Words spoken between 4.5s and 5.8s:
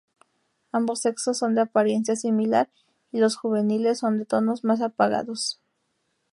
más apagados.